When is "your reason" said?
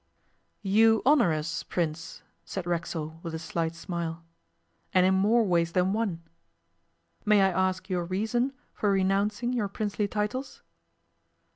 7.87-8.51